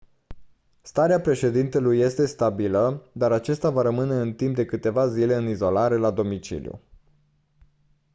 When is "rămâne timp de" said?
3.81-4.65